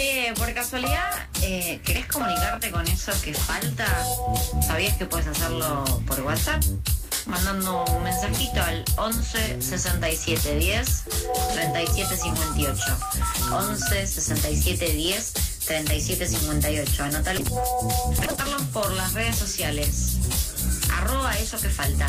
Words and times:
Che, 0.00 0.32
por 0.38 0.50
casualidad, 0.54 1.28
eh, 1.42 1.78
¿querés 1.84 2.06
comunicarte 2.06 2.70
con 2.70 2.86
eso 2.88 3.12
que 3.20 3.34
falta? 3.34 3.84
¿Sabías 4.66 4.96
que 4.96 5.04
puedes 5.04 5.26
hacerlo 5.26 5.84
por 6.06 6.18
WhatsApp? 6.22 6.62
Mandando 7.26 7.84
un 7.84 8.04
mensajito 8.04 8.62
al 8.62 8.82
11 8.96 9.60
67 9.60 10.56
10 10.56 11.04
37 11.52 12.16
58. 12.16 12.82
11 13.52 14.06
67 14.06 14.90
10 14.90 15.32
37 15.66 16.26
58. 16.28 17.04
Anótalo. 17.04 17.40
Anotarlo 18.22 18.56
por 18.72 18.90
las 18.92 19.12
redes 19.12 19.36
sociales. 19.36 20.16
Arroba 20.94 21.36
eso 21.36 21.60
que 21.60 21.68
falta. 21.68 22.06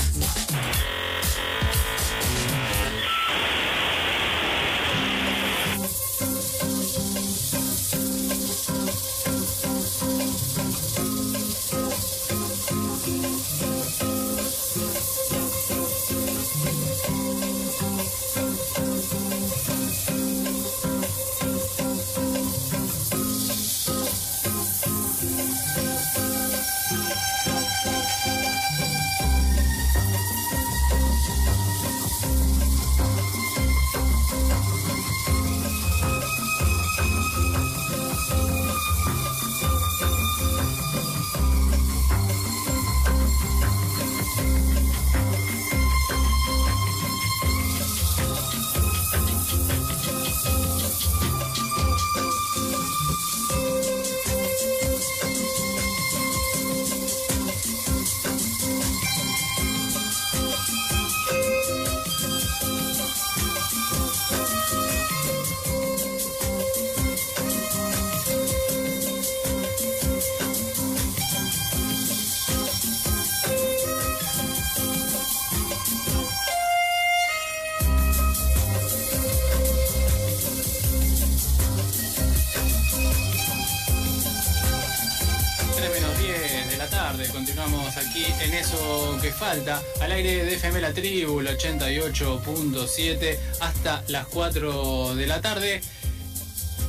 Falta, 89.42 89.82
al 90.00 90.12
aire 90.12 90.46
de 90.46 90.54
FM 90.54 90.82
La 90.82 90.94
Tribu, 90.94 91.40
el 91.40 91.48
88.7, 91.48 93.40
hasta 93.60 94.04
las 94.08 94.28
4 94.28 95.16
de 95.16 95.26
la 95.26 95.42
tarde. 95.42 95.82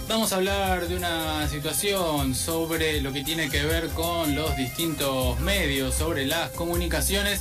Vamos 0.06 0.34
a 0.34 0.36
hablar 0.36 0.86
de 0.86 0.94
una 0.94 1.48
situación 1.48 2.34
sobre 2.34 3.00
lo 3.00 3.10
que 3.10 3.24
tiene 3.24 3.48
que 3.48 3.64
ver 3.64 3.88
con 3.88 4.36
los 4.36 4.54
distintos 4.58 5.40
medios, 5.40 5.94
sobre 5.94 6.26
las 6.26 6.50
comunicaciones 6.50 7.40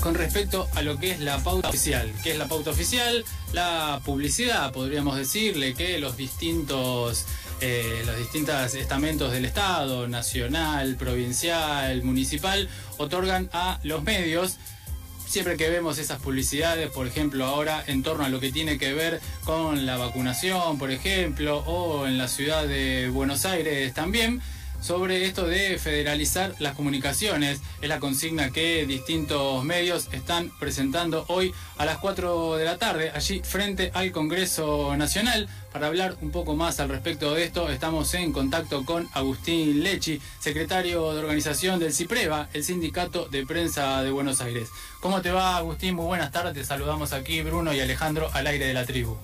con 0.00 0.14
respecto 0.14 0.68
a 0.74 0.80
lo 0.80 0.98
que 0.98 1.10
es 1.10 1.20
la 1.20 1.36
pauta 1.40 1.68
oficial. 1.68 2.10
¿Qué 2.22 2.30
es 2.32 2.38
la 2.38 2.48
pauta 2.48 2.70
oficial? 2.70 3.26
La 3.52 4.00
publicidad, 4.06 4.72
podríamos 4.72 5.18
decirle 5.18 5.74
que 5.74 5.98
los 5.98 6.16
distintos 6.16 7.26
eh, 7.60 8.02
los 8.06 8.16
distintos 8.16 8.74
estamentos 8.74 9.32
del 9.32 9.44
Estado, 9.44 10.08
nacional, 10.08 10.96
provincial, 10.96 12.02
municipal, 12.02 12.68
otorgan 12.98 13.48
a 13.52 13.80
los 13.82 14.02
medios. 14.02 14.58
Siempre 15.26 15.56
que 15.56 15.70
vemos 15.70 15.98
esas 15.98 16.20
publicidades, 16.20 16.90
por 16.90 17.06
ejemplo, 17.06 17.44
ahora 17.46 17.82
en 17.86 18.02
torno 18.02 18.24
a 18.24 18.28
lo 18.28 18.40
que 18.40 18.52
tiene 18.52 18.78
que 18.78 18.92
ver 18.92 19.20
con 19.44 19.86
la 19.86 19.96
vacunación, 19.96 20.78
por 20.78 20.90
ejemplo, 20.90 21.58
o 21.66 22.06
en 22.06 22.18
la 22.18 22.28
ciudad 22.28 22.66
de 22.66 23.08
Buenos 23.08 23.44
Aires 23.46 23.92
también, 23.94 24.42
sobre 24.80 25.24
esto 25.24 25.46
de 25.46 25.78
federalizar 25.78 26.54
las 26.58 26.74
comunicaciones. 26.74 27.60
Es 27.80 27.88
la 27.88 28.00
consigna 28.00 28.50
que 28.50 28.86
distintos 28.86 29.64
medios 29.64 30.08
están 30.12 30.50
presentando 30.58 31.24
hoy 31.28 31.54
a 31.78 31.84
las 31.84 31.98
4 31.98 32.56
de 32.56 32.64
la 32.64 32.78
tarde, 32.78 33.10
allí 33.14 33.40
frente 33.42 33.90
al 33.94 34.12
Congreso 34.12 34.96
Nacional. 34.96 35.48
Para 35.72 35.88
hablar 35.88 36.16
un 36.20 36.30
poco 36.30 36.54
más 36.54 36.78
al 36.80 36.88
respecto 36.88 37.34
de 37.34 37.44
esto, 37.44 37.68
estamos 37.68 38.12
en 38.14 38.32
contacto 38.32 38.84
con 38.84 39.08
Agustín 39.12 39.82
Lechi, 39.82 40.20
secretario 40.38 41.12
de 41.12 41.18
organización 41.20 41.80
del 41.80 41.92
CIPREVA, 41.92 42.48
el 42.52 42.62
Sindicato 42.62 43.26
de 43.26 43.44
Prensa 43.44 44.02
de 44.02 44.10
Buenos 44.10 44.40
Aires. 44.40 44.68
¿Cómo 45.00 45.20
te 45.20 45.32
va, 45.32 45.56
Agustín? 45.56 45.96
Muy 45.96 46.06
buenas 46.06 46.30
tardes. 46.30 46.54
Te 46.54 46.64
saludamos 46.64 47.12
aquí, 47.12 47.42
Bruno 47.42 47.72
y 47.72 47.80
Alejandro, 47.80 48.30
al 48.32 48.46
aire 48.46 48.66
de 48.66 48.74
la 48.74 48.86
tribu. 48.86 49.16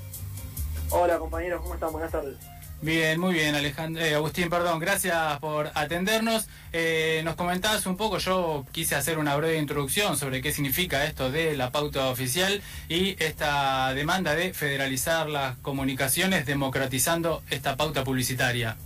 Hola, 0.90 1.18
compañeros. 1.18 1.62
¿Cómo 1.62 1.74
están? 1.74 1.92
Buenas 1.92 2.10
tardes. 2.10 2.36
Bien, 2.82 3.20
muy 3.20 3.34
bien, 3.34 3.54
Alejandro, 3.54 4.02
eh, 4.02 4.14
Agustín, 4.14 4.48
perdón, 4.48 4.78
gracias 4.78 5.38
por 5.40 5.70
atendernos. 5.74 6.48
Eh, 6.72 7.20
nos 7.26 7.34
comentabas 7.34 7.84
un 7.84 7.98
poco, 7.98 8.16
yo 8.16 8.64
quise 8.72 8.94
hacer 8.94 9.18
una 9.18 9.36
breve 9.36 9.58
introducción 9.58 10.16
sobre 10.16 10.40
qué 10.40 10.50
significa 10.50 11.04
esto 11.04 11.30
de 11.30 11.58
la 11.58 11.72
pauta 11.72 12.08
oficial 12.08 12.62
y 12.88 13.22
esta 13.22 13.92
demanda 13.92 14.34
de 14.34 14.54
federalizar 14.54 15.28
las 15.28 15.58
comunicaciones 15.58 16.46
democratizando 16.46 17.42
esta 17.50 17.76
pauta 17.76 18.02
publicitaria. 18.02 18.78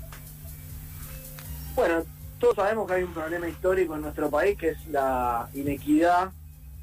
Bueno, 1.77 2.03
todos 2.41 2.57
sabemos 2.57 2.89
que 2.89 2.95
hay 2.95 3.05
un 3.05 3.15
problema 3.15 3.49
histórico 3.49 3.95
en 3.95 4.03
nuestro 4.03 4.29
país 4.29 4.59
que 4.59 4.71
es 4.71 4.87
la 4.89 5.49
inequidad 5.55 6.33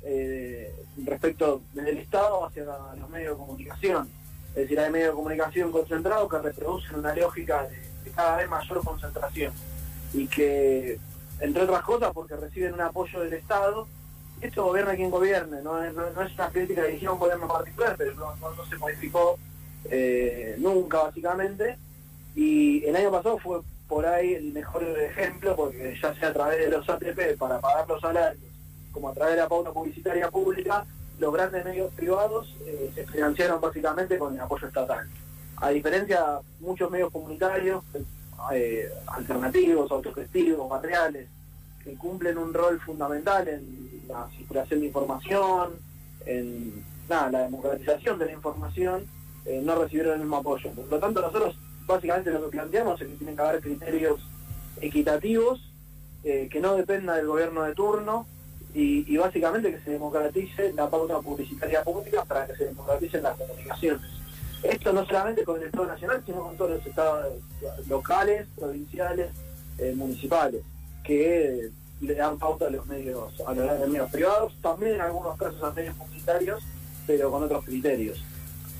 eh, 0.04 0.74
respecto 1.06 1.62
del 1.74 1.98
Estado 1.98 2.46
hacia 2.46 2.64
los 2.64 3.10
medios 3.10 3.34
de 3.34 3.38
comunicación 3.38 4.21
es 4.52 4.56
decir, 4.56 4.80
hay 4.80 4.92
medios 4.92 5.10
de 5.10 5.16
comunicación 5.16 5.72
concentrados 5.72 6.30
que 6.30 6.40
reproducen 6.40 7.00
una 7.00 7.16
lógica 7.16 7.68
de, 7.68 8.12
cada 8.12 8.38
vez 8.38 8.50
mayor 8.50 8.84
concentración 8.84 9.54
y 10.14 10.28
que, 10.28 11.00
entre 11.40 11.64
otras 11.64 11.82
cosas, 11.84 12.12
porque 12.14 12.36
reciben 12.36 12.74
un 12.74 12.82
apoyo 12.82 13.22
del 13.22 13.34
Estado, 13.34 13.88
esto 14.42 14.66
gobierna 14.66 14.96
quien 14.96 15.10
gobierne, 15.10 15.62
no 15.62 15.82
es, 15.84 15.94
una 15.94 16.50
crítica 16.50 16.84
dirigida 16.84 17.10
a 17.10 17.14
un 17.14 17.20
gobierno 17.20 17.48
particular, 17.48 17.96
pero 17.98 18.14
no, 18.16 18.66
se 18.70 18.78
modificó 18.78 19.38
eh, 19.86 20.56
nunca 20.58 21.04
básicamente, 21.04 21.78
y 22.36 22.84
el 22.86 22.96
año 22.96 23.12
pasado 23.12 23.38
fue 23.38 23.62
por 23.88 24.06
ahí 24.06 24.34
el 24.34 24.52
mejor 24.52 24.84
ejemplo, 24.84 25.56
porque 25.56 25.98
ya 26.02 26.14
sea 26.16 26.30
a 26.30 26.34
través 26.34 26.60
de 26.60 26.72
los 26.72 26.90
ATP 26.90 27.38
para 27.38 27.60
pagar 27.60 27.88
los 27.88 28.02
salarios, 28.02 28.44
como 28.92 29.10
a 29.10 29.14
través 29.14 29.36
de 29.36 29.42
la 29.42 29.48
pauta 29.48 29.72
publicitaria 29.72 30.30
pública, 30.30 30.86
los 31.22 31.32
grandes 31.32 31.64
medios 31.64 31.94
privados 31.94 32.54
eh, 32.66 32.92
se 32.96 33.06
financiaron 33.06 33.62
básicamente 33.62 34.18
con 34.18 34.34
el 34.34 34.40
apoyo 34.40 34.68
estatal. 34.68 35.08
A 35.58 35.70
diferencia 35.70 36.20
de 36.20 36.66
muchos 36.66 36.90
medios 36.90 37.12
comunitarios, 37.12 37.84
eh, 38.52 38.90
alternativos, 39.06 39.92
autogestivos, 39.92 40.68
barriales, 40.68 41.28
que 41.84 41.94
cumplen 41.94 42.40
un 42.40 42.52
rol 42.52 42.80
fundamental 42.82 43.48
en 43.48 44.02
la 44.08 44.28
circulación 44.36 44.80
de 44.80 44.88
información, 44.88 45.74
en 46.26 46.84
la 47.08 47.30
democratización 47.30 48.18
de 48.18 48.26
la 48.26 48.32
información, 48.32 49.06
eh, 49.46 49.62
no 49.64 49.76
recibieron 49.76 50.14
el 50.14 50.20
mismo 50.22 50.38
apoyo. 50.38 50.72
Por 50.72 50.88
lo 50.88 51.00
tanto, 51.00 51.22
nosotros 51.22 51.56
básicamente 51.86 52.32
lo 52.32 52.42
que 52.46 52.58
planteamos 52.58 53.00
es 53.00 53.08
que 53.08 53.16
tienen 53.16 53.36
que 53.36 53.42
haber 53.44 53.62
criterios 53.62 54.28
equitativos, 54.82 55.68
que 56.24 56.60
no 56.62 56.76
dependan 56.76 57.18
del 57.18 57.26
gobierno 57.26 57.64
de 57.64 57.74
turno, 57.74 58.28
y, 58.74 59.18
básicamente 59.18 59.72
que 59.72 59.82
se 59.82 59.92
democratice 59.92 60.74
la 60.74 60.90
pauta 60.90 61.20
publicitaria 61.20 61.84
pública 61.84 62.24
para 62.26 62.48
que 62.48 62.56
se 62.56 62.66
democraticen 62.66 63.24
las 63.24 63.38
comunicaciones. 63.38 64.02
Esto 64.64 64.94
no 64.94 65.06
solamente 65.06 65.44
con 65.44 65.60
el 65.60 65.68
Estado 65.68 65.88
Nacional, 65.88 66.24
sino 66.26 66.42
con 66.42 66.56
todos 66.56 66.72
los 66.72 66.86
estados 66.86 67.34
locales, 67.88 68.48
provinciales, 68.58 69.32
eh, 69.80 69.94
municipales, 69.96 70.62
que 71.04 71.70
le 72.00 72.16
dan 72.16 72.38
pauta 72.38 72.68
a 72.68 72.70
los 72.70 72.86
medios, 72.86 73.34
a 73.46 73.54
los 73.54 73.90
medios 73.90 74.12
privados, 74.12 74.54
también 74.62 74.96
en 74.96 75.02
algunos 75.02 75.38
casos 75.38 75.64
a 75.64 75.72
medios 75.72 75.96
publicitarios, 75.96 76.64
pero 77.08 77.32
con 77.32 77.44
otros 77.44 77.66
criterios. 77.66 78.24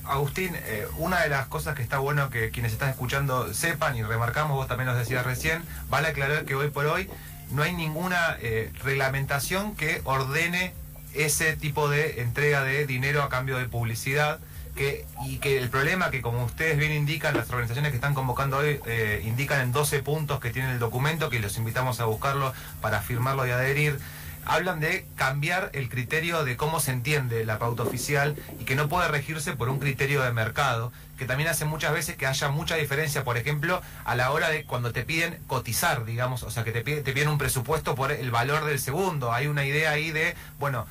Agustín, 0.04 0.52
eh, 0.66 0.86
una 0.98 1.20
de 1.22 1.28
las 1.28 1.46
cosas 1.46 1.76
que 1.76 1.82
está 1.82 1.98
bueno 1.98 2.28
que 2.28 2.50
quienes 2.50 2.72
están 2.72 2.90
escuchando 2.90 3.54
sepan 3.54 3.96
y 3.96 4.02
remarcamos, 4.02 4.56
vos 4.56 4.66
también 4.66 4.88
nos 4.88 4.98
decías 4.98 5.24
recién, 5.24 5.62
vale 5.88 6.08
aclarar 6.08 6.44
que 6.44 6.56
hoy 6.56 6.70
por 6.70 6.86
hoy 6.86 7.08
no 7.52 7.62
hay 7.62 7.74
ninguna 7.74 8.36
eh, 8.40 8.70
reglamentación 8.82 9.76
que 9.76 10.00
ordene 10.04 10.72
ese 11.14 11.56
tipo 11.56 11.88
de 11.88 12.22
entrega 12.22 12.64
de 12.64 12.86
dinero 12.86 13.22
a 13.22 13.28
cambio 13.28 13.58
de 13.58 13.66
publicidad. 13.66 14.40
que, 14.74 15.04
y 15.26 15.36
que 15.36 15.58
el 15.58 15.68
problema 15.68 16.10
que 16.10 16.22
como 16.22 16.44
ustedes 16.44 16.78
bien 16.78 16.92
indican, 16.92 17.36
las 17.36 17.50
organizaciones 17.50 17.90
que 17.90 17.96
están 17.96 18.14
convocando 18.14 18.56
hoy 18.56 18.80
eh, 18.86 19.20
indican 19.22 19.60
en 19.60 19.70
12 19.70 20.02
puntos 20.02 20.40
que 20.40 20.48
tiene 20.48 20.72
el 20.72 20.78
documento, 20.78 21.28
que 21.28 21.40
los 21.40 21.58
invitamos 21.58 22.00
a 22.00 22.06
buscarlo 22.06 22.54
para 22.80 23.02
firmarlo 23.02 23.46
y 23.46 23.50
adherir, 23.50 23.98
hablan 24.44 24.80
de 24.80 25.06
cambiar 25.16 25.70
el 25.72 25.88
criterio 25.88 26.44
de 26.44 26.56
cómo 26.56 26.80
se 26.80 26.90
entiende 26.90 27.44
la 27.44 27.58
pauta 27.58 27.82
oficial 27.82 28.36
y 28.58 28.64
que 28.64 28.76
no 28.76 28.88
puede 28.88 29.08
regirse 29.08 29.54
por 29.54 29.68
un 29.68 29.78
criterio 29.78 30.22
de 30.22 30.32
mercado, 30.32 30.92
que 31.16 31.24
también 31.24 31.48
hace 31.48 31.64
muchas 31.64 31.92
veces 31.92 32.16
que 32.16 32.26
haya 32.26 32.48
mucha 32.48 32.76
diferencia, 32.76 33.24
por 33.24 33.36
ejemplo, 33.36 33.80
a 34.04 34.16
la 34.16 34.30
hora 34.30 34.48
de 34.48 34.64
cuando 34.64 34.92
te 34.92 35.04
piden 35.04 35.38
cotizar, 35.46 36.04
digamos, 36.04 36.42
o 36.42 36.50
sea, 36.50 36.64
que 36.64 36.72
te 36.72 36.82
piden, 36.82 37.04
te 37.04 37.12
piden 37.12 37.28
un 37.28 37.38
presupuesto 37.38 37.94
por 37.94 38.12
el 38.12 38.30
valor 38.30 38.64
del 38.64 38.78
segundo. 38.78 39.32
Hay 39.32 39.46
una 39.46 39.64
idea 39.64 39.90
ahí 39.90 40.10
de, 40.10 40.34
bueno, 40.58 40.86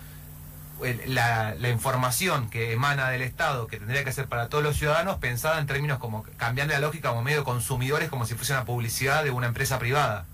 la, 1.06 1.70
información 1.70 2.50
que 2.50 2.74
emana 2.74 3.10
del 3.10 3.22
Estado, 3.22 3.68
que 3.68 3.78
tendría 3.78 4.04
que 4.04 4.12
ser 4.12 4.28
para 4.28 4.50
todos 4.50 4.64
los 4.64 4.78
ciudadanos, 4.78 5.18
pensada 5.18 5.60
en 5.60 5.68
términos 5.68 6.00
como 6.00 6.24
cambiando 6.38 6.74
la 6.74 6.80
lógica 6.80 7.10
como 7.10 7.22
medio 7.22 7.44
consumidores, 7.44 8.10
como 8.10 8.26
si 8.26 8.36
fuese 8.36 8.54
una 8.54 8.66
publicidad 8.66 9.24
de 9.24 9.32
una 9.32 9.48
empresa 9.48 9.80
privada. 9.80 10.26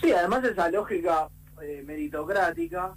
Sí, 0.00 0.12
además 0.12 0.44
esa 0.44 0.68
lógica 0.68 1.28
eh, 1.62 1.82
meritocrática 1.86 2.94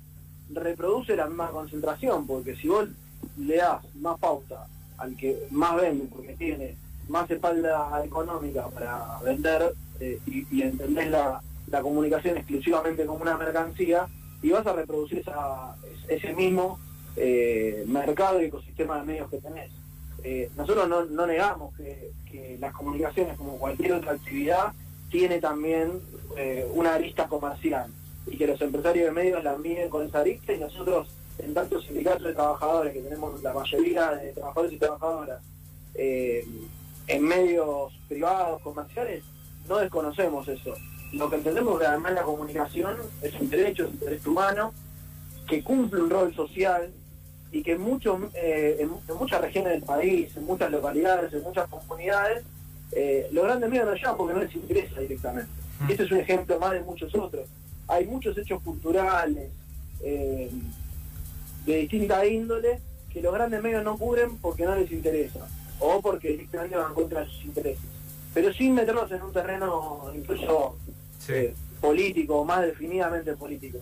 reproduce 0.49 1.15
la 1.15 1.27
misma 1.27 1.49
concentración, 1.49 2.27
porque 2.27 2.55
si 2.57 2.67
vos 2.67 2.89
le 3.37 3.55
das 3.55 3.81
más 3.95 4.19
pauta 4.19 4.67
al 4.97 5.15
que 5.15 5.47
más 5.51 5.77
vende, 5.77 6.05
porque 6.13 6.35
tiene 6.35 6.75
más 7.07 7.29
espalda 7.31 8.03
económica 8.03 8.67
para 8.67 9.19
vender 9.23 9.73
eh, 10.01 10.19
y, 10.25 10.61
entendés 10.61 11.09
la, 11.09 11.41
la 11.67 11.81
comunicación 11.81 12.37
exclusivamente 12.37 13.05
como 13.05 13.21
una 13.21 13.37
mercancía, 13.37 14.07
y 14.41 14.49
vas 14.49 14.65
a 14.67 14.73
reproducir 14.73 15.23
ese 16.07 16.33
mismo 16.33 16.79
eh, 17.15 17.83
mercado 17.87 18.41
y 18.41 18.45
ecosistema 18.45 18.99
de 18.99 19.05
medios 19.05 19.29
que 19.29 19.37
tenés. 19.37 19.71
Nosotros 20.57 20.87
no, 21.09 21.27
negamos 21.27 21.73
que, 21.75 22.09
las 22.59 22.73
comunicaciones, 22.73 23.37
como 23.37 23.57
cualquier 23.57 23.93
otra 23.93 24.13
actividad, 24.13 24.73
tiene 25.09 25.39
también 25.39 26.01
una 26.73 26.95
arista 26.95 27.27
comercial 27.27 27.89
y 28.31 28.37
que 28.37 28.47
los 28.47 28.61
empresarios 28.61 29.05
de 29.05 29.11
medios 29.11 29.43
la 29.43 29.57
miden 29.57 29.89
con 29.89 30.05
esa 30.05 30.19
arista 30.19 30.53
y 30.53 30.59
nosotros, 30.59 31.07
en 31.37 31.53
tantos 31.53 31.85
sindicatos 31.85 32.23
de 32.23 32.33
trabajadores 32.33 32.93
que 32.93 33.01
tenemos 33.01 33.41
la 33.41 33.53
mayoría 33.53 34.11
de 34.11 34.33
trabajadores 34.33 34.73
y 34.73 34.77
trabajadoras 34.77 35.41
en 37.09 37.23
medios 37.23 37.91
privados, 38.07 38.61
comerciales, 38.61 39.23
no 39.67 39.77
desconocemos 39.77 40.47
eso. 40.47 40.75
Lo 41.13 41.29
que 41.29 41.37
entendemos 41.37 41.79
que 41.79 41.87
además 41.87 42.13
la 42.13 42.23
comunicación 42.23 42.97
es 43.21 43.33
un 43.39 43.49
derecho, 43.49 43.85
es 43.85 43.89
un 43.89 43.99
derecho 43.99 44.29
humano, 44.29 44.73
que 45.47 45.63
cumple 45.63 46.01
un 46.01 46.09
rol 46.09 46.33
social 46.35 46.91
y 47.51 47.63
que 47.63 47.77
mucho, 47.77 48.19
eh, 48.35 48.77
en, 48.79 49.17
muchas 49.17 49.41
regiones 49.41 49.73
del 49.73 49.83
país, 49.83 50.35
en 50.37 50.45
muchas 50.45 50.69
localidades, 50.69 51.33
en 51.33 51.41
muchas 51.41 51.67
comunidades, 51.67 52.43
eh, 52.91 53.27
los 53.31 53.43
grandes 53.43 53.69
medios 53.69 53.87
no 53.87 53.95
llegan 53.95 54.17
porque 54.17 54.33
no 54.35 54.41
les 54.41 54.55
interesa 54.55 55.01
directamente. 55.01 55.51
Mm. 55.79 55.91
Este 55.91 56.03
es 56.03 56.11
un 56.11 56.17
ejemplo 56.19 56.59
más 56.59 56.71
de 56.71 56.81
muchos 56.81 57.13
otros. 57.15 57.47
Hay 57.89 58.05
muchos 58.05 58.37
hechos 58.37 58.61
culturales 58.61 59.49
eh, 60.01 60.49
de 61.65 61.75
distinta 61.75 62.25
índole 62.25 62.79
que 63.11 63.21
los 63.21 63.33
grandes 63.33 63.61
medios 63.61 63.83
no 63.83 63.97
cubren 63.97 64.37
porque 64.37 64.63
no 64.63 64.75
les 64.75 64.91
interesa 64.91 65.47
o 65.79 66.01
porque 66.01 66.29
directamente 66.29 66.75
van 66.75 66.93
contra 66.93 67.25
sus 67.25 67.45
intereses. 67.45 67.83
Pero 68.33 68.53
sin 68.53 68.73
meterlos 68.75 69.11
en 69.11 69.21
un 69.23 69.33
terreno 69.33 70.11
incluso 70.15 70.77
político, 71.81 72.45
más 72.45 72.61
definidamente 72.61 73.35
político. 73.35 73.79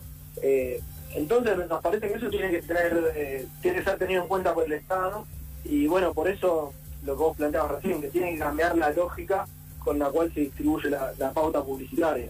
Entonces 1.13 1.57
nos 1.68 1.81
parece 1.81 2.07
que 2.07 2.15
eso 2.15 2.30
tiene 2.30 2.51
que 2.51 2.62
tener, 2.62 3.12
eh, 3.15 3.48
tiene 3.62 3.80
que 3.80 3.83
ser 3.83 3.98
tenido 3.98 4.21
en 4.21 4.27
cuenta 4.27 4.53
por 4.53 4.65
el 4.65 4.74
Estado 4.74 5.25
y 5.63 5.88
bueno, 5.88 6.13
por 6.13 6.27
eso 6.27 6.74
lo 7.06 7.13
que 7.13 7.24
vos 7.24 7.38
planteabas 7.38 7.81
recién, 7.81 8.01
que 8.01 8.10
tiene 8.10 8.33
que 8.33 8.39
cambiar 8.39 8.77
la 8.77 8.92
lógica 8.92 9.48
con 9.80 10.00
la 10.00 10.10
cual 10.10 10.31
se 10.33 10.42
distribuye 10.42 10.89
la 10.89 11.31
pauta 11.33 11.63
publicitaria. 11.63 12.30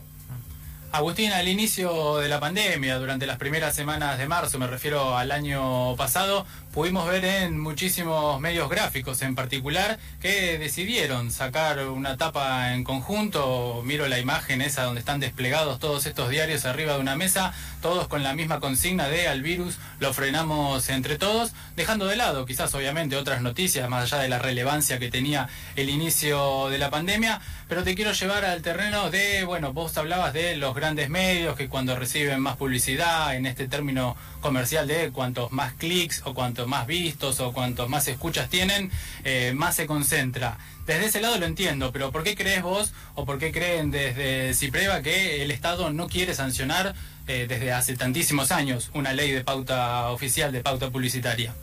Agustín, 0.92 1.32
al 1.34 1.48
inicio 1.48 2.18
de 2.18 2.30
la 2.30 2.40
pandemia, 2.40 2.98
durante 2.98 3.28
las 3.28 3.38
primeras 3.38 3.76
semanas 3.76 4.18
de 4.18 4.28
marzo, 4.28 4.58
me 4.58 4.68
refiero 4.68 5.18
al 5.18 5.32
año 5.32 5.96
pasado, 5.98 6.46
pudimos 6.74 7.10
ver 7.10 7.26
en 7.26 7.60
muchísimos 7.60 8.40
medios 8.40 8.70
gráficos 8.70 9.22
en 9.22 9.36
particular 9.36 10.00
que 10.22 10.58
decidieron 10.58 11.32
sacar 11.32 11.88
una 11.88 12.18
tapa 12.18 12.74
en 12.74 12.84
conjunto. 12.84 13.82
Miro 13.84 14.08
la 14.08 14.20
imagen 14.20 14.62
esa 14.62 14.84
donde 14.84 15.00
están 15.00 15.20
desplegados 15.20 15.80
todos 15.80 16.06
estos 16.06 16.30
diarios 16.30 16.66
arriba 16.66 16.94
de 16.94 17.00
una 17.00 17.16
mesa, 17.16 17.54
todos 17.82 18.08
con 18.08 18.24
la 18.24 18.34
misma 18.34 18.60
consigna 18.60 19.10
de 19.10 19.28
al 19.28 19.42
virus 19.42 19.78
lo 20.00 20.14
frenamos 20.14 20.88
entre 20.90 21.18
todos, 21.18 21.52
dejando 21.76 22.06
de 22.06 22.16
lado 22.16 22.46
quizás 22.46 22.74
obviamente 22.76 23.18
otras 23.18 23.42
noticias 23.42 23.90
más 23.90 24.04
allá 24.04 24.22
de 24.22 24.30
la 24.30 24.40
relevancia 24.40 25.00
que 25.00 25.12
tenía 25.12 25.50
el 25.76 25.90
inicio 25.90 26.70
de 26.70 26.78
la 26.78 26.90
pandemia, 26.90 27.42
pero 27.68 27.84
te 27.84 27.96
quiero 27.96 28.14
llevar 28.14 28.46
al 28.46 28.62
terreno 28.62 29.10
de, 29.10 29.44
bueno, 29.44 29.74
vos 29.74 29.98
hablabas 29.98 30.34
de 30.34 30.56
los 30.56 30.77
grandes 30.78 31.10
medios 31.10 31.58
que 31.58 31.68
cuando 31.68 31.96
reciben 31.96 32.40
más 32.40 32.56
publicidad, 32.56 33.36
en 33.36 33.46
este 33.46 33.68
término 33.68 34.16
comercial 34.40 34.88
de 34.88 35.12
cuantos 35.12 35.52
más 35.52 35.74
clics 35.74 36.22
o 36.26 36.34
cuantos 36.34 36.68
más 36.68 36.88
vistos 36.88 37.40
o 37.40 37.52
cuantos 37.52 37.90
más 37.90 38.08
escuchas 38.08 38.50
tienen, 38.50 38.90
eh, 39.24 39.54
más 39.56 39.76
se 39.76 39.88
concentra. 39.88 40.58
Desde 40.86 41.08
ese 41.08 41.20
lado 41.20 41.38
lo 41.38 41.46
entiendo, 41.46 41.92
pero 41.92 42.12
¿por 42.12 42.24
qué 42.24 42.36
crees 42.36 42.62
vos 42.62 42.94
o 43.16 43.26
por 43.26 43.40
qué 43.40 43.52
creen 43.52 43.92
desde 43.92 44.54
Cipreva 44.54 45.02
que 45.02 45.44
el 45.44 45.52
Estado 45.52 45.92
no 45.92 46.08
quiere 46.08 46.34
sancionar 46.34 46.96
eh, 47.28 47.46
desde 47.50 47.74
hace 47.74 47.98
tantísimos 47.98 48.52
años 48.52 48.90
una 48.94 49.12
ley 49.12 49.32
de 49.32 49.44
pauta 49.44 50.10
oficial, 50.12 50.52
de 50.52 50.62
pauta 50.62 50.90
publicitaria? 50.90 51.54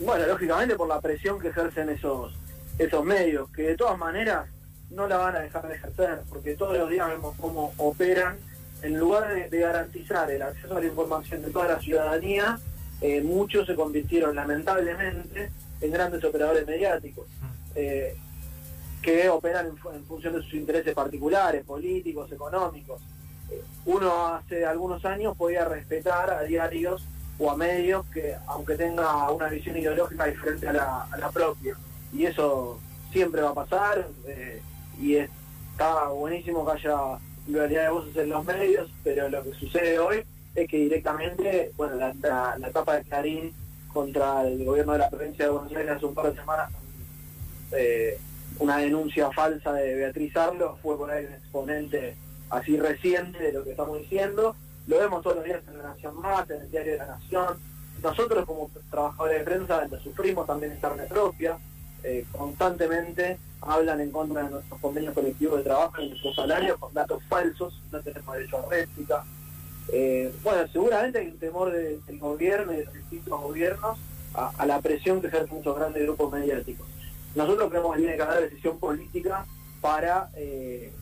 Bueno, 0.00 0.26
lógicamente 0.26 0.74
por 0.74 0.88
la 0.88 1.00
presión 1.00 1.38
que 1.38 1.48
ejercen 1.48 1.90
esos, 1.90 2.32
esos 2.78 3.04
medios, 3.04 3.50
que 3.50 3.62
de 3.62 3.76
todas 3.76 3.98
maneras 3.98 4.48
no 4.90 5.06
la 5.06 5.16
van 5.18 5.36
a 5.36 5.40
dejar 5.40 5.66
de 5.68 5.74
ejercer, 5.74 6.20
porque 6.28 6.56
todos 6.56 6.76
los 6.76 6.90
días 6.90 7.08
vemos 7.08 7.34
cómo 7.40 7.72
operan, 7.76 8.38
en 8.82 8.98
lugar 8.98 9.50
de, 9.50 9.58
garantizar 9.58 10.30
el 10.30 10.42
acceso 10.42 10.76
a 10.76 10.80
la 10.80 10.86
información 10.86 11.42
de 11.42 11.50
toda 11.50 11.68
la 11.68 11.80
ciudadanía, 11.80 12.58
eh, 13.00 13.20
muchos 13.22 13.66
se 13.66 13.74
convirtieron 13.74 14.34
lamentablemente 14.34 15.50
en 15.80 15.90
grandes 15.90 16.24
operadores 16.24 16.66
mediáticos, 16.66 17.26
eh, 17.74 18.16
que 19.02 19.28
operan 19.28 19.66
en, 19.66 20.04
función 20.04 20.34
de 20.34 20.42
sus 20.42 20.54
intereses 20.54 20.94
particulares, 20.94 21.64
políticos, 21.64 22.30
económicos. 22.32 23.00
Eh, 23.50 23.62
uno 23.86 24.34
hace 24.34 24.66
algunos 24.66 25.04
años 25.04 25.36
podía 25.36 25.64
respetar 25.66 26.30
a 26.30 26.42
diarios 26.42 27.06
o 27.38 27.50
a 27.50 27.56
medios 27.56 28.04
que, 28.06 28.34
aunque 28.46 28.76
tenga 28.76 29.30
una 29.30 29.48
visión 29.48 29.76
ideológica 29.76 30.26
diferente 30.26 30.68
a 30.68 30.72
la, 30.72 31.02
a 31.04 31.18
la 31.18 31.30
propia, 31.30 31.74
y 32.12 32.26
eso 32.26 32.78
siempre 33.12 33.40
va 33.40 33.50
a 33.50 33.54
pasar, 33.54 34.06
y 35.00 35.16
está 35.16 36.08
buenísimo 36.08 36.64
que 36.64 36.72
haya 36.72 37.18
pluralidad 37.46 37.84
de 37.84 37.90
voces 37.90 38.16
en 38.16 38.28
los 38.28 38.44
medios, 38.44 38.90
pero 39.02 39.28
lo 39.28 39.42
que 39.42 39.54
sucede 39.54 39.98
hoy 39.98 40.22
es 40.54 40.68
que 40.68 40.76
directamente, 40.76 41.72
bueno, 41.76 41.94
la, 41.96 42.14
la, 42.58 42.68
etapa 42.68 42.96
de 42.96 43.04
Clarín 43.04 43.52
contra 43.92 44.42
el 44.46 44.64
gobierno 44.64 44.92
de 44.92 44.98
la 44.98 45.10
provincia 45.10 45.46
de 45.46 45.50
Buenos 45.50 45.72
Aires 45.74 45.92
hace 45.92 46.06
un 46.06 46.14
par 46.14 46.32
de 46.32 46.38
semanas, 46.38 46.70
eh, 47.72 48.18
una 48.58 48.76
denuncia 48.78 49.30
falsa 49.30 49.72
de 49.72 49.94
Beatriz 49.94 50.36
Arlo, 50.36 50.78
fue 50.82 50.96
por 50.96 51.10
ahí 51.10 51.24
un 51.24 51.32
exponente 51.32 52.14
así 52.50 52.76
reciente 52.76 53.38
de 53.38 53.52
lo 53.52 53.64
que 53.64 53.70
estamos 53.70 53.98
diciendo, 53.98 54.54
lo 54.86 54.98
vemos 54.98 55.22
todos 55.22 55.36
los 55.36 55.44
días 55.44 55.62
en 55.68 55.78
La 55.78 55.84
Nación 55.84 56.20
Más, 56.20 56.50
en 56.50 56.60
el 56.60 56.70
Diario 56.70 56.92
de 56.92 56.98
la 56.98 57.06
Nación, 57.06 57.58
nosotros 58.02 58.44
como 58.44 58.70
trabajadores 58.90 59.38
de 59.38 59.44
prensa 59.44 59.86
lo 59.86 60.00
sufrimos 60.00 60.46
también 60.46 60.72
en 60.72 60.80
carne 60.80 61.04
propia, 61.04 61.58
eh, 62.02 62.24
constantemente 62.32 63.38
hablan 63.62 64.00
en 64.00 64.10
contra 64.10 64.44
de 64.44 64.50
nuestros 64.50 64.80
convenios 64.80 65.14
colectivos 65.14 65.58
de 65.58 65.64
trabajo 65.64 66.00
y 66.00 66.08
nuestros 66.08 66.34
salarios 66.34 66.78
con 66.78 66.94
datos 66.94 67.22
falsos, 67.28 67.80
no 67.92 68.00
tenemos 68.00 68.34
derecho 68.34 68.58
a 68.58 68.70
réplica. 68.70 69.24
Eh, 69.92 70.32
bueno, 70.42 70.66
seguramente 70.72 71.18
hay 71.18 71.28
un 71.28 71.38
temor 71.38 71.72
del 71.72 72.18
gobierno 72.18 72.72
y 72.72 72.76
de 72.76 72.84
los 72.84 72.94
distintos 72.94 73.40
gobiernos 73.40 73.98
a, 74.34 74.64
la 74.66 74.80
presión 74.80 75.20
que 75.20 75.26
ejercen 75.26 75.56
muchos 75.56 75.76
grandes 75.76 76.02
grupos 76.04 76.32
mediáticos. 76.32 76.86
Nosotros 77.34 77.70
creemos 77.70 77.94
que 77.94 78.02
tiene 78.02 78.16
que 78.16 78.22
haber 78.22 78.50
decisión 78.50 78.78
política 78.78 79.44
para 79.80 80.30
eh, 80.36 80.92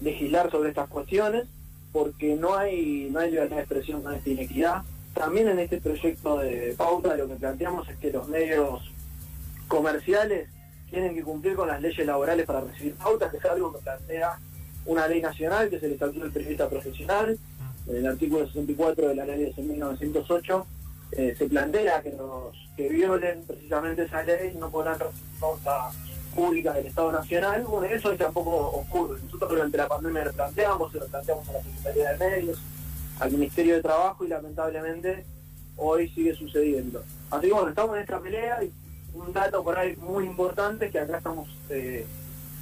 legislar 0.00 0.50
sobre 0.50 0.70
estas 0.70 0.88
cuestiones, 0.88 1.44
porque 1.92 2.34
no 2.36 2.56
hay, 2.56 3.08
no 3.10 3.20
hay 3.20 3.30
libertad 3.30 3.56
de 3.56 3.62
expresión 3.62 4.02
con 4.02 4.14
esta 4.14 4.30
inequidad. 4.30 4.82
También 5.14 5.48
en 5.48 5.58
este 5.58 5.78
proyecto 5.78 6.38
de 6.38 6.74
pauta 6.76 7.16
lo 7.16 7.28
que 7.28 7.34
planteamos 7.34 7.88
es 7.88 7.96
que 7.98 8.10
los 8.10 8.28
medios 8.28 8.82
comerciales 9.72 10.50
tienen 10.90 11.14
que 11.14 11.22
cumplir 11.22 11.54
con 11.54 11.66
las 11.66 11.80
leyes 11.80 12.06
laborales 12.06 12.44
para 12.44 12.60
recibir 12.60 12.94
pautas, 12.94 13.30
que 13.30 13.38
es 13.38 13.44
algo 13.46 13.72
que 13.72 13.78
plantea 13.78 14.38
una 14.84 15.08
ley 15.08 15.22
nacional, 15.22 15.70
que 15.70 15.76
es 15.76 15.82
el 15.82 15.92
Estatuto 15.92 16.20
del 16.20 16.30
Periodista 16.30 16.68
Profesional. 16.68 17.38
En 17.86 17.96
el 17.96 18.06
artículo 18.06 18.46
64 18.46 19.08
de 19.08 19.14
la 19.14 19.24
ley 19.24 19.50
de 19.50 19.62
1908 19.62 20.66
eh, 21.12 21.34
se 21.38 21.46
plantea 21.46 22.02
que 22.02 22.10
los 22.10 22.54
que 22.76 22.90
violen 22.90 23.44
precisamente 23.46 24.02
esa 24.02 24.22
ley 24.22 24.54
no 24.58 24.70
podrán 24.70 24.98
recibir 24.98 25.40
pauta 25.40 25.90
pública 26.34 26.74
del 26.74 26.88
Estado 26.88 27.10
Nacional. 27.10 27.62
Bueno, 27.62 27.86
eso 27.86 28.14
tampoco 28.16 28.50
ocurre. 28.50 29.20
Nosotros 29.24 29.52
durante 29.52 29.78
la 29.78 29.88
pandemia 29.88 30.26
lo 30.26 30.32
planteamos, 30.34 30.92
se 30.92 30.98
lo 30.98 31.06
a 31.06 31.08
la 31.12 31.62
Secretaría 31.62 32.12
de 32.12 32.18
Medios, 32.18 32.58
al 33.20 33.30
Ministerio 33.30 33.76
de 33.76 33.82
Trabajo 33.82 34.22
y 34.22 34.28
lamentablemente 34.28 35.24
hoy 35.78 36.10
sigue 36.10 36.34
sucediendo. 36.34 37.02
Así 37.30 37.46
que 37.46 37.54
bueno, 37.54 37.70
estamos 37.70 37.96
en 37.96 38.02
esta 38.02 38.20
pelea 38.20 38.62
y 38.62 38.81
un 39.14 39.32
dato 39.32 39.62
por 39.62 39.78
ahí 39.78 39.96
muy 39.96 40.24
importante 40.24 40.90
que 40.90 40.98
acá 40.98 41.18
estamos 41.18 41.48
eh, 41.68 42.06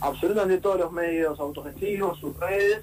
absolutamente 0.00 0.60
todos 0.60 0.78
los 0.78 0.92
medios 0.92 1.38
autogestivos, 1.38 2.18
sus 2.18 2.36
redes 2.38 2.82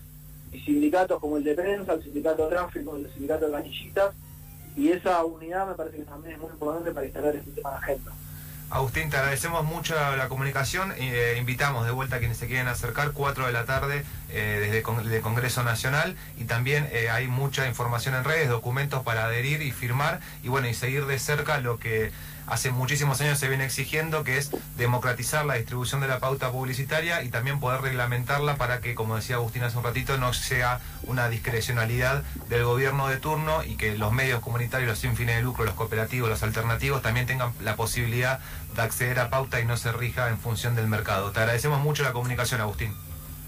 y 0.52 0.60
sindicatos 0.60 1.20
como 1.20 1.38
el 1.38 1.44
de 1.44 1.56
prensa, 1.56 1.94
el 1.94 2.04
sindicato 2.04 2.44
de 2.44 2.56
tráfico, 2.56 2.96
el 2.96 3.12
sindicato 3.12 3.46
de 3.46 3.52
canillitas 3.52 4.16
y 4.76 4.90
esa 4.90 5.26
unidad 5.26 5.68
me 5.68 5.74
parece 5.74 5.98
que 5.98 6.04
también 6.04 6.36
es 6.36 6.42
muy 6.42 6.52
importante 6.52 6.92
para 6.92 7.06
instalar 7.06 7.36
este 7.36 7.52
tema 7.52 7.72
de 7.72 7.78
agenda. 7.78 8.12
Agustín, 8.70 9.10
te 9.10 9.16
agradecemos 9.16 9.64
mucho 9.64 9.96
la 10.18 10.28
comunicación. 10.28 10.94
Eh, 10.98 11.38
invitamos 11.40 11.86
de 11.86 11.92
vuelta 11.92 12.18
a 12.18 12.20
quienes 12.20 12.38
se 12.38 12.48
quieren 12.48 12.68
acercar, 12.68 13.14
4 13.14 13.46
de 13.46 13.54
la 13.54 13.64
tarde 13.64 14.04
eh, 14.30 14.58
desde 14.60 15.16
el 15.16 15.22
Congreso 15.22 15.64
Nacional. 15.64 16.18
Y 16.38 16.44
también 16.44 16.90
eh, 16.92 17.10
hay 17.10 17.30
mucha 17.30 17.66
información 17.66 18.16
en 18.16 18.26
redes, 18.26 18.50
documentos 18.50 19.04
para 19.04 19.26
adherir 19.26 19.62
y 19.62 19.72
firmar. 19.72 20.20
Y 20.44 20.50
bueno, 20.50 20.68
y 20.68 20.74
seguir 20.74 21.06
de 21.06 21.18
cerca 21.18 21.60
lo 21.62 21.80
que 21.80 22.12
hace 22.48 22.72
muchísimos 22.72 23.20
años 23.22 23.38
se 23.38 23.50
viene 23.50 23.66
exigiendo, 23.66 24.24
que 24.24 24.38
es 24.38 24.52
democratizar 24.78 25.46
la 25.46 25.56
distribución 25.56 26.02
de 26.02 26.08
la 26.08 26.20
pauta 26.20 26.50
publicitaria 26.50 27.22
y 27.22 27.30
también 27.30 27.60
poder 27.60 27.82
reglamentarla 27.82 28.56
para 28.56 28.80
que, 28.80 28.96
como 28.96 29.18
decía 29.18 29.36
Agustín 29.36 29.64
hace 29.64 29.78
un 29.78 29.84
ratito, 29.84 30.18
no 30.18 30.34
sea 30.34 30.80
una 31.04 31.30
discrecionalidad 31.30 32.24
del 32.50 32.64
gobierno 32.64 33.08
de 33.10 33.18
turno 33.18 33.64
y 33.64 33.76
que 33.76 33.98
los 33.98 34.14
medios 34.14 34.40
comunitarios, 34.40 34.90
los 34.90 35.00
sin 35.00 35.16
fines 35.16 35.36
de 35.36 35.42
lucro, 35.42 35.66
los 35.66 35.76
cooperativos, 35.76 36.30
los 36.30 36.42
alternativos, 36.42 37.02
también 37.02 37.28
tengan 37.28 37.52
la 37.62 37.76
posibilidad 37.76 38.40
de 38.76 38.82
acceder 38.82 39.20
a 39.20 39.30
pauta 39.30 39.60
y 39.60 39.66
no 39.66 39.78
se 39.78 39.92
rija 39.92 40.30
en 40.30 40.38
función 40.38 40.76
del 40.76 40.88
mercado. 40.88 41.32
Te 41.32 41.40
agradecemos 41.40 41.82
mucho 41.82 42.04
la 42.04 42.14
comunicación, 42.14 42.62
Agustín. 42.62 42.94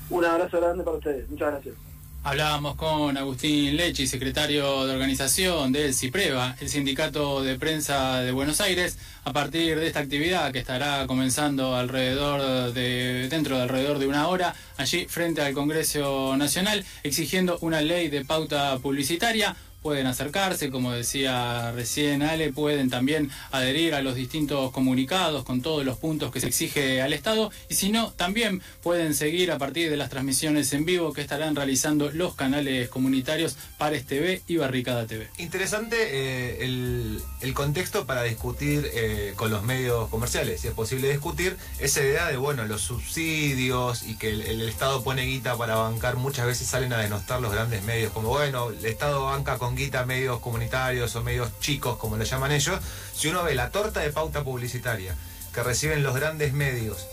Un 0.10 0.26
abrazo 0.26 0.60
grande 0.60 0.84
para 0.84 0.98
ustedes. 0.98 1.30
Muchas 1.30 1.52
gracias. 1.52 1.76
Hablábamos 2.22 2.76
con 2.76 3.16
Agustín 3.16 3.78
Lechi, 3.78 4.06
secretario 4.06 4.86
de 4.86 4.94
organización 4.94 5.72
del 5.72 5.94
CIPREVA, 5.94 6.58
el 6.60 6.68
Sindicato 6.68 7.42
de 7.42 7.58
Prensa 7.58 8.20
de 8.20 8.34
Buenos 8.34 8.60
Aires, 8.60 8.98
a 9.24 9.32
partir 9.32 9.80
de 9.80 9.88
esta 9.88 10.02
actividad 10.02 10.52
que 10.52 10.60
estará 10.60 11.08
comenzando 11.08 11.78
alrededor 11.78 12.74
de, 12.74 13.30
dentro 13.30 13.56
de 13.56 13.64
alrededor 13.64 14.00
de 14.00 14.08
una 14.08 14.28
hora, 14.28 14.54
allí 14.76 15.06
frente 15.06 15.42
al 15.42 15.54
Congreso 15.54 16.36
Nacional, 16.36 16.84
exigiendo 17.04 17.58
una 17.62 17.80
ley 17.80 18.10
de 18.10 18.26
pauta 18.26 18.78
publicitaria 18.80 19.56
pueden 19.82 20.08
acercarse, 20.08 20.70
como 20.70 20.92
decía 20.92 21.72
recién 21.72 22.22
Ale, 22.22 22.52
pueden 22.52 22.90
también 22.90 23.32
adherir 23.52 23.96
a 23.96 24.02
los 24.02 24.16
distintos 24.16 24.72
comunicados 24.72 25.44
con 25.44 25.62
todos 25.62 25.86
los 25.86 25.98
puntos 25.98 26.32
que 26.32 26.42
se 26.42 26.48
exige 26.48 27.02
al 27.02 27.14
Estado 27.14 27.52
y 27.70 27.76
si 27.76 27.92
no, 27.92 28.12
también 28.12 28.62
pueden 28.84 29.14
seguir 29.14 29.52
a 29.52 29.58
partir 29.58 29.90
de 29.90 29.98
las 29.98 30.10
transmisiones 30.10 30.72
en 30.74 30.86
vivo 30.86 31.14
que 31.14 31.22
estarán 31.22 31.56
realizando 31.56 32.12
los 32.12 32.36
canales 32.36 32.90
comunitarios 32.90 33.58
Pares 33.78 34.06
TV 34.06 34.42
y 34.48 34.58
Barricada 34.58 35.06
TV. 35.06 35.30
Interesante 35.38 35.96
eh, 36.00 36.66
el, 36.66 37.54
contexto 37.54 38.06
para 38.06 38.24
discutir 38.24 38.90
eh, 38.94 39.34
con 39.36 39.52
los 39.52 39.64
medios 39.64 40.08
comerciales, 40.10 40.62
si 40.62 40.68
es 40.70 40.74
posible 40.74 41.10
discutir 41.10 41.58
esa 41.80 42.02
idea 42.02 42.28
de, 42.28 42.38
bueno, 42.38 42.66
los 42.66 42.82
subsidios 42.82 44.04
y 44.04 44.16
que 44.16 44.30
el, 44.30 44.42
el 44.44 44.62
Estado 44.70 45.04
pone 45.04 45.24
guita 45.24 45.58
para 45.58 45.76
bancar, 45.76 46.16
muchas 46.16 46.46
veces 46.46 46.68
salen 46.68 46.94
a 46.94 47.00
denostar 47.00 47.42
los 47.42 47.52
grandes 47.52 47.84
medios, 47.84 48.14
como, 48.14 48.30
bueno, 48.30 48.70
el 48.70 48.86
Estado 48.86 49.26
banca 49.26 49.58
con 49.58 49.69
medios 50.06 50.40
comunitarios 50.40 51.16
o 51.16 51.24
medios 51.24 51.60
chicos, 51.60 51.98
como 51.98 52.18
lo 52.18 52.24
llaman 52.24 52.52
ellos, 52.52 52.80
si 53.14 53.28
uno 53.28 53.44
ve 53.44 53.56
la 53.56 53.72
torta 53.72 54.00
de 54.00 54.12
pauta 54.12 54.44
publicitaria 54.44 55.16
que 55.54 55.64
reciben 55.64 56.04
los 56.04 56.16
grandes 56.16 56.54
medios 56.54 57.08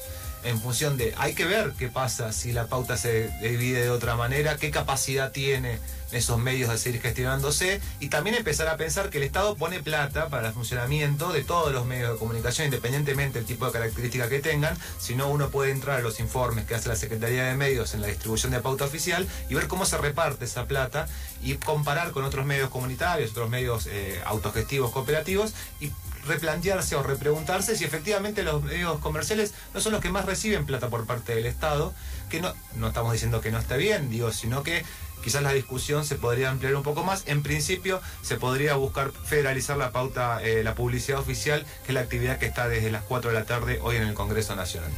en 0.46 0.60
función 0.60 0.96
de, 0.96 1.12
hay 1.18 1.34
que 1.34 1.44
ver 1.44 1.72
qué 1.78 1.88
pasa 1.88 2.32
si 2.32 2.52
la 2.52 2.66
pauta 2.66 2.96
se 2.96 3.28
divide 3.40 3.82
de 3.82 3.90
otra 3.90 4.16
manera, 4.16 4.56
qué 4.56 4.70
capacidad 4.70 5.32
tiene 5.32 5.78
esos 6.12 6.38
medios 6.38 6.70
de 6.70 6.78
seguir 6.78 7.00
gestionándose 7.02 7.80
y 7.98 8.08
también 8.08 8.36
empezar 8.36 8.68
a 8.68 8.76
pensar 8.76 9.10
que 9.10 9.18
el 9.18 9.24
Estado 9.24 9.56
pone 9.56 9.80
plata 9.80 10.28
para 10.28 10.48
el 10.48 10.54
funcionamiento 10.54 11.32
de 11.32 11.42
todos 11.42 11.72
los 11.72 11.84
medios 11.84 12.12
de 12.12 12.18
comunicación, 12.18 12.66
independientemente 12.66 13.40
del 13.40 13.46
tipo 13.46 13.66
de 13.66 13.72
característica 13.72 14.28
que 14.28 14.38
tengan, 14.38 14.78
si 15.00 15.16
no 15.16 15.28
uno 15.28 15.50
puede 15.50 15.72
entrar 15.72 15.98
a 15.98 16.02
los 16.02 16.20
informes 16.20 16.64
que 16.64 16.76
hace 16.76 16.88
la 16.88 16.96
Secretaría 16.96 17.44
de 17.44 17.56
Medios 17.56 17.94
en 17.94 18.02
la 18.02 18.06
distribución 18.06 18.52
de 18.52 18.60
pauta 18.60 18.84
oficial 18.84 19.26
y 19.48 19.54
ver 19.54 19.66
cómo 19.66 19.84
se 19.84 19.98
reparte 19.98 20.44
esa 20.44 20.66
plata 20.66 21.08
y 21.42 21.54
comparar 21.54 22.12
con 22.12 22.24
otros 22.24 22.46
medios 22.46 22.70
comunitarios, 22.70 23.32
otros 23.32 23.50
medios 23.50 23.86
eh, 23.86 24.20
autogestivos 24.24 24.92
cooperativos 24.92 25.54
y 25.80 25.90
replantearse 26.26 26.96
o 26.96 27.02
repreguntarse 27.02 27.76
si 27.76 27.84
efectivamente 27.84 28.42
los 28.42 28.62
medios 28.62 28.98
comerciales 29.00 29.54
no 29.74 29.80
son 29.80 29.92
los 29.92 30.00
que 30.00 30.10
más 30.10 30.24
reciben 30.24 30.66
plata 30.66 30.88
por 30.88 31.06
parte 31.06 31.34
del 31.34 31.46
Estado, 31.46 31.94
que 32.28 32.40
no, 32.40 32.52
no 32.74 32.88
estamos 32.88 33.12
diciendo 33.12 33.40
que 33.40 33.50
no 33.50 33.58
esté 33.58 33.76
bien, 33.76 34.10
digo, 34.10 34.32
sino 34.32 34.62
que 34.62 34.84
quizás 35.22 35.42
la 35.42 35.52
discusión 35.52 36.04
se 36.04 36.16
podría 36.16 36.50
ampliar 36.50 36.76
un 36.76 36.82
poco 36.82 37.02
más. 37.02 37.24
En 37.26 37.42
principio, 37.42 38.00
se 38.22 38.36
podría 38.36 38.76
buscar 38.76 39.10
federalizar 39.10 39.76
la 39.76 39.90
pauta, 39.90 40.40
eh, 40.42 40.62
la 40.62 40.74
publicidad 40.74 41.18
oficial, 41.18 41.66
que 41.84 41.88
es 41.88 41.94
la 41.94 42.00
actividad 42.00 42.38
que 42.38 42.46
está 42.46 42.68
desde 42.68 42.90
las 42.90 43.02
4 43.02 43.30
de 43.30 43.38
la 43.38 43.44
tarde 43.44 43.80
hoy 43.82 43.96
en 43.96 44.02
el 44.02 44.14
Congreso 44.14 44.54
Nacional. 44.54 44.92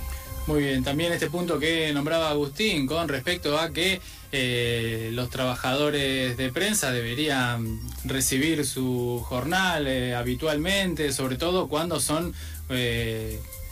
Muy 0.49 0.62
bien, 0.62 0.83
también 0.83 1.12
este 1.12 1.28
punto 1.28 1.59
que 1.59 1.93
nombraba 1.93 2.31
Agustín 2.31 2.87
con 2.87 3.07
respecto 3.07 3.59
a 3.59 3.71
que 3.71 4.00
eh, 4.33 5.11
los 5.12 5.28
trabajadores 5.28 6.38
de 6.38 6.50
prensa 6.50 6.90
deberían 6.90 7.78
recibir 8.05 8.64
su 8.64 9.23
jornal 9.26 9.87
eh, 9.87 10.14
habitualmente, 10.14 11.12
sobre 11.12 11.37
todo 11.37 11.69
cuando 11.69 12.00
son 12.00 12.33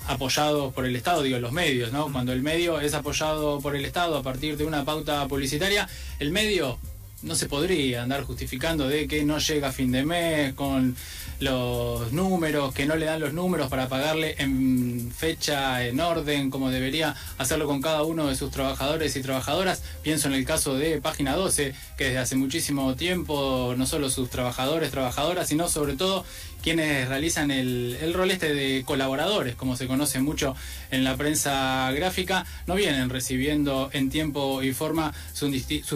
apoyados 0.07 0.75
por 0.75 0.85
el 0.85 0.95
Estado, 0.97 1.23
digo, 1.23 1.39
los 1.39 1.53
medios, 1.53 1.93
¿no? 1.93 2.13
Cuando 2.13 2.35
el 2.35 2.43
medio 2.43 2.79
es 2.79 2.93
apoyado 2.93 3.59
por 3.63 3.75
el 3.75 3.87
Estado 3.87 4.19
a 4.19 4.23
partir 4.23 4.59
de 4.59 4.67
una 4.67 4.85
pauta 4.85 5.27
publicitaria, 5.29 5.89
el 6.19 6.31
medio 6.31 6.79
no 7.27 7.35
se 7.35 7.47
podría 7.47 8.05
andar 8.05 8.23
justificando 8.23 8.89
de 8.89 9.09
que 9.09 9.25
no 9.25 9.39
llega 9.39 9.69
a 9.69 9.73
fin 9.73 9.91
de 9.91 10.05
mes 10.05 10.55
con 10.55 10.97
los 11.41 12.13
números, 12.13 12.73
que 12.73 12.87
no 12.87 12.97
le 12.97 13.05
dan 13.05 13.21
los 13.21 13.33
números 13.33 13.69
para 13.69 13.89
pagarle 13.89 14.37
en 14.39 15.13
fecha, 15.15 15.85
en 15.85 16.01
orden, 16.01 16.51
como 16.51 16.71
debería 16.71 17.15
hacerlo 17.37 17.67
con 17.67 17.83
cada 17.83 18.05
uno 18.05 18.29
de 18.29 18.37
sus 18.37 18.51
trabajadores 18.51 19.17
y 19.17 19.23
trabajadoras. 19.23 19.83
Pienso 20.03 20.29
en 20.29 20.35
el 20.35 20.47
caso 20.47 20.77
de 20.77 21.01
Página 21.01 21.35
12, 21.35 21.75
que 21.99 22.05
desde 22.05 22.19
hace 22.19 22.37
muchísimo 22.37 22.95
tiempo, 22.95 23.75
no 23.77 23.87
solo 23.87 24.09
sus 24.09 24.31
trabajadores, 24.31 24.93
trabajadoras, 24.93 25.49
sino 25.49 25.69
sobre 25.69 25.95
todo 25.95 26.25
quienes 26.67 27.09
realizan 27.09 27.53
el, 27.53 28.13
rol 28.13 28.29
este 28.33 28.53
de 28.53 28.83
colaboradores, 28.85 29.55
como 29.55 29.77
se 29.77 29.87
conoce 29.87 30.19
mucho 30.19 30.57
en 30.91 31.05
la 31.05 31.17
prensa 31.17 31.93
gráfica, 31.93 32.45
no 32.67 32.75
vienen 32.75 33.09
recibiendo 33.09 33.89
en 33.93 34.11
tiempo 34.11 34.65
y 34.65 34.73
forma 34.73 35.15
sus, 35.33 35.53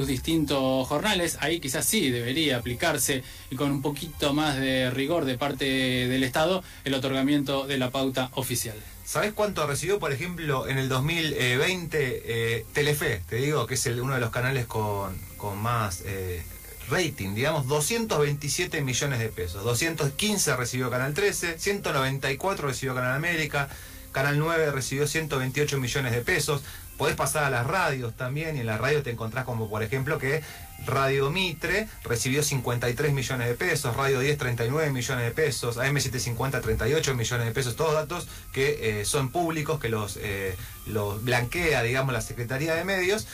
distintos 0.06 0.86
jornales. 0.86 1.38
Ahí 1.40 1.58
quizás 1.58 1.86
sí 1.86 2.10
debería 2.10 2.58
aplicarse 2.58 3.24
y 3.50 3.56
con 3.56 3.72
un 3.72 3.82
poquito 3.82 4.32
más 4.32 4.60
de 4.60 4.92
rigor 4.92 5.24
de 5.24 5.36
parte 5.36 5.64
del 5.64 6.22
Estado 6.22 6.62
el 6.84 6.94
otorgamiento 6.94 7.66
de 7.66 7.76
la 7.76 7.90
pauta 7.90 8.30
oficial. 8.34 8.76
¿Sabes 9.04 9.32
cuánto 9.32 9.66
recibió, 9.66 9.98
por 9.98 10.12
ejemplo, 10.12 10.68
en 10.68 10.78
el 10.78 10.88
2020 10.88 12.22
eh, 12.24 12.66
Telefe? 12.72 13.22
Te 13.28 13.36
digo 13.36 13.66
que 13.66 13.74
es 13.74 13.84
uno 13.86 14.14
de 14.14 14.20
los 14.20 14.30
canales 14.30 14.66
con, 14.66 15.18
con 15.36 15.58
más... 15.58 16.04
Eh, 16.06 16.40
rating, 16.90 17.34
digamos, 17.34 17.66
227 17.66 18.82
millones 18.82 19.18
de 19.18 19.28
pesos. 19.28 19.64
215 19.64 20.56
recibió 20.56 20.90
Canal 20.90 21.14
13, 21.14 21.58
194 21.58 22.68
recibió 22.68 22.94
Canal 22.94 23.14
América, 23.14 23.68
Canal 24.12 24.38
9 24.38 24.72
recibió 24.72 25.06
128 25.06 25.78
millones 25.78 26.12
de 26.12 26.22
pesos. 26.22 26.62
Podés 26.98 27.16
pasar 27.16 27.44
a 27.44 27.50
las 27.50 27.66
radios 27.66 28.14
también 28.14 28.56
y 28.56 28.60
en 28.60 28.66
las 28.66 28.78
radios 28.78 29.02
te 29.02 29.10
encontrás 29.10 29.46
como 29.46 29.70
por 29.70 29.82
ejemplo 29.82 30.18
que 30.18 30.42
Radio 30.86 31.30
Mitre 31.30 31.88
recibió 32.04 32.42
53 32.42 33.12
millones 33.12 33.48
de 33.48 33.54
pesos, 33.54 33.96
Radio 33.96 34.20
10 34.20 34.36
39 34.36 34.90
millones 34.90 35.24
de 35.24 35.30
pesos, 35.30 35.78
AM750 35.78 36.60
38 36.60 37.14
millones 37.14 37.46
de 37.46 37.52
pesos, 37.52 37.76
todos 37.76 37.94
datos 37.94 38.28
que 38.52 39.00
eh, 39.00 39.04
son 39.06 39.30
públicos, 39.30 39.80
que 39.80 39.90
eh, 40.16 40.56
los 40.86 41.24
blanquea 41.24 41.82
digamos 41.82 42.12
la 42.12 42.20
Secretaría 42.20 42.74
de 42.74 42.84
Medios. 42.84 43.26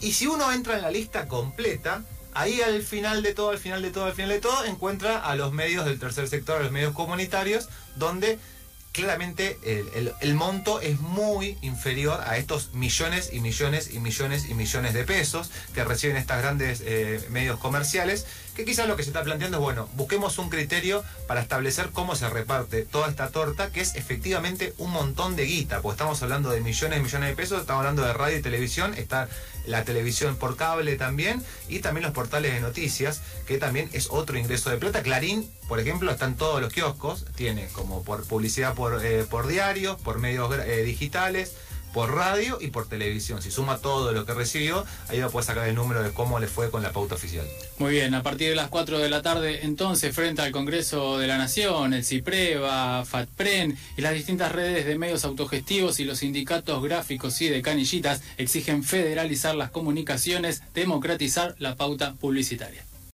Y 0.00 0.12
si 0.12 0.26
uno 0.26 0.50
entra 0.52 0.76
en 0.76 0.82
la 0.82 0.90
lista 0.90 1.28
completa, 1.28 2.02
Ahí 2.34 2.60
al 2.60 2.82
final 2.82 3.22
de 3.22 3.34
todo, 3.34 3.50
al 3.50 3.58
final 3.58 3.82
de 3.82 3.90
todo, 3.90 4.06
al 4.06 4.14
final 4.14 4.30
de 4.30 4.40
todo, 4.40 4.64
encuentra 4.64 5.18
a 5.18 5.34
los 5.34 5.52
medios 5.52 5.84
del 5.84 5.98
tercer 5.98 6.28
sector, 6.28 6.60
a 6.60 6.62
los 6.62 6.72
medios 6.72 6.94
comunitarios, 6.94 7.68
donde 7.96 8.38
claramente 8.92 9.58
el, 10.20 10.34
monto 10.34 10.80
es 10.80 11.00
muy 11.00 11.56
inferior 11.62 12.20
a 12.26 12.36
estos 12.36 12.74
millones 12.74 13.30
y 13.32 13.40
millones 13.40 13.90
y 13.92 13.98
millones 13.98 14.46
y 14.48 14.54
millones 14.54 14.92
de 14.92 15.04
pesos 15.04 15.50
que 15.74 15.82
reciben 15.82 16.18
estas 16.18 16.42
grandes 16.42 16.82
eh, 16.84 17.26
medios 17.30 17.58
comerciales, 17.58 18.26
que 18.54 18.66
quizás 18.66 18.86
lo 18.86 18.96
que 18.96 19.02
se 19.02 19.08
está 19.08 19.22
planteando 19.22 19.56
es, 19.56 19.62
bueno, 19.62 19.88
busquemos 19.94 20.38
un 20.38 20.50
criterio 20.50 21.02
para 21.26 21.40
establecer 21.40 21.88
cómo 21.90 22.16
se 22.16 22.28
reparte 22.28 22.82
toda 22.82 23.08
esta 23.08 23.30
torta, 23.30 23.70
que 23.70 23.80
es 23.80 23.94
efectivamente 23.94 24.74
un 24.76 24.90
montón 24.90 25.36
de 25.36 25.46
guita, 25.46 25.80
porque 25.80 25.94
estamos 25.94 26.22
hablando 26.22 26.50
de 26.50 26.60
millones 26.60 26.98
y 27.00 27.02
millones 27.02 27.30
de 27.30 27.36
pesos, 27.36 27.62
estamos 27.62 27.80
hablando 27.80 28.04
de 28.04 28.12
radio 28.12 28.36
y 28.36 28.42
televisión, 28.42 28.92
está 28.94 29.26
la 29.66 29.84
televisión 29.84 30.36
por 30.36 30.56
cable 30.56 30.96
también, 30.96 31.42
y 31.68 31.80
también 31.80 32.04
los 32.04 32.12
portales 32.12 32.54
de 32.54 32.60
noticias, 32.60 33.22
que 33.46 33.58
también 33.58 33.88
es 33.92 34.08
otro 34.10 34.38
ingreso 34.38 34.70
de 34.70 34.78
plata. 34.78 35.02
Clarín, 35.02 35.48
por 35.68 35.80
ejemplo, 35.80 36.10
está 36.10 36.26
en 36.26 36.36
todos 36.36 36.60
los 36.60 36.72
kioscos, 36.72 37.26
tiene 37.34 37.68
como 37.68 38.02
por 38.02 38.24
publicidad 38.26 38.74
por, 38.74 39.04
eh, 39.04 39.24
por 39.28 39.46
diarios, 39.46 40.00
por 40.00 40.18
medios 40.18 40.52
eh, 40.58 40.82
digitales, 40.82 41.54
por 41.92 42.14
radio 42.14 42.58
y 42.60 42.68
por 42.68 42.88
televisión. 42.88 43.42
Si 43.42 43.50
suma 43.50 43.78
todo 43.78 44.12
lo 44.12 44.24
que 44.24 44.34
recibió, 44.34 44.84
ahí 45.08 45.20
va 45.20 45.26
a 45.26 45.30
poder 45.30 45.44
sacar 45.44 45.68
el 45.68 45.74
número 45.74 46.02
de 46.02 46.12
cómo 46.12 46.38
le 46.38 46.46
fue 46.46 46.70
con 46.70 46.82
la 46.82 46.92
pauta 46.92 47.14
oficial. 47.14 47.46
Muy 47.78 47.92
bien, 47.92 48.14
a 48.14 48.22
partir 48.22 48.50
de 48.50 48.56
las 48.56 48.68
4 48.68 48.98
de 48.98 49.08
la 49.08 49.22
tarde, 49.22 49.60
entonces, 49.64 50.14
frente 50.14 50.42
al 50.42 50.52
Congreso 50.52 51.18
de 51.18 51.26
la 51.26 51.38
Nación, 51.38 51.94
el 51.94 52.04
CIPREVA, 52.04 53.04
FATPREN 53.04 53.76
y 53.96 54.02
las 54.02 54.14
distintas 54.14 54.52
redes 54.52 54.86
de 54.86 54.98
medios 54.98 55.24
autogestivos 55.24 56.00
y 56.00 56.04
los 56.04 56.18
sindicatos 56.18 56.82
gráficos 56.82 57.40
y 57.40 57.48
de 57.48 57.62
canillitas 57.62 58.22
exigen 58.36 58.84
federalizar 58.84 59.54
las 59.54 59.70
comunicaciones, 59.70 60.62
democratizar 60.74 61.54
la 61.58 61.76
pauta 61.76 62.14
publicitaria. 62.14 62.84